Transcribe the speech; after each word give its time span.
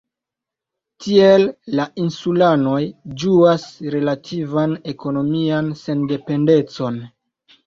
Tiel 1.07 1.43
la 1.79 1.85
insulanoj 2.03 2.79
ĝuas 3.25 3.67
relativan 3.97 4.75
ekonomian 4.95 5.71
sendependecon. 5.85 6.99